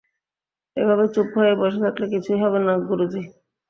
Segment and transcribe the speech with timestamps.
[0.77, 3.21] এভাবে চুপ হয়ে বসে থাকলে কিছুই হবে না, গুরু জি।